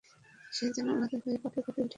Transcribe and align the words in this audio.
সে 0.51 0.65
যেন 0.75 0.87
আলাদা 0.89 1.17
হয়ে 1.23 1.37
পাকে 1.37 1.59
পাকে 1.59 1.69
উঠে 1.71 1.81
গেছে। 1.81 1.89